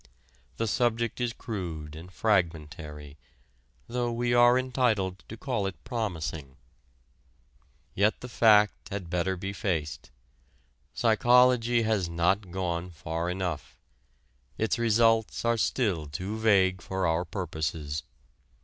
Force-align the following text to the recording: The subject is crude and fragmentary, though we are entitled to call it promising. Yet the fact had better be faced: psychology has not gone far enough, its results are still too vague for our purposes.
The 0.57 0.65
subject 0.65 1.21
is 1.21 1.31
crude 1.31 1.95
and 1.95 2.11
fragmentary, 2.11 3.19
though 3.85 4.11
we 4.11 4.33
are 4.33 4.57
entitled 4.57 5.23
to 5.29 5.37
call 5.37 5.67
it 5.67 5.75
promising. 5.83 6.57
Yet 7.93 8.21
the 8.21 8.27
fact 8.27 8.89
had 8.89 9.11
better 9.11 9.37
be 9.37 9.53
faced: 9.53 10.09
psychology 10.95 11.83
has 11.83 12.09
not 12.09 12.49
gone 12.49 12.89
far 12.89 13.29
enough, 13.29 13.77
its 14.57 14.79
results 14.79 15.45
are 15.45 15.55
still 15.55 16.07
too 16.07 16.35
vague 16.35 16.81
for 16.81 17.05
our 17.05 17.23
purposes. 17.23 18.01